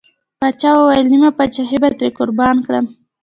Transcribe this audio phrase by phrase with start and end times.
[0.39, 2.85] پاچا وويل: نيمه پاچاهي به ترې قربان کړم.